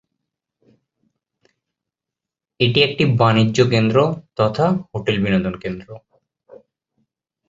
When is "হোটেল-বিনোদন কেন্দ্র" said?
4.91-5.87